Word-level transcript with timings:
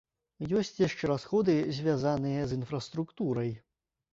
Ёсць 0.61 0.79
яшчэ 0.87 1.09
расходы, 1.11 1.55
звязаныя 1.81 2.41
з 2.53 2.59
інфраструктурай. 2.61 3.55